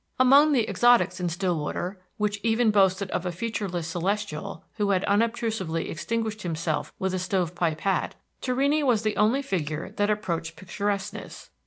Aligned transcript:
Among 0.19 0.51
the 0.51 0.67
exotics 0.67 1.19
in 1.19 1.29
Stillwater, 1.29 2.01
which 2.17 2.39
even 2.41 2.71
boasted 2.71 3.11
a 3.13 3.31
featureless 3.31 3.87
Celestial, 3.87 4.63
who 4.77 4.89
had 4.89 5.03
unobtrusively 5.03 5.91
extinguished 5.91 6.41
himself 6.41 6.91
with 6.97 7.13
a 7.13 7.19
stove 7.19 7.53
pipe 7.53 7.81
hat, 7.81 8.15
Torrini 8.41 8.81
was 8.81 9.03
the 9.03 9.15
only 9.15 9.43
figure 9.43 9.91
that 9.97 10.09
approached 10.09 10.55
picturesqueness. 10.55 11.51